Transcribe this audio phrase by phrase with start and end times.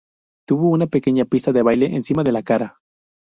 [0.47, 2.79] Tuvo una pequeña pista de baile encima de la cara.